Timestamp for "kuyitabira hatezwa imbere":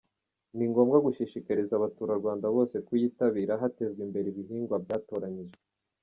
2.87-4.27